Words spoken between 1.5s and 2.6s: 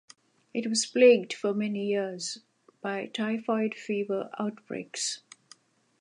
many years,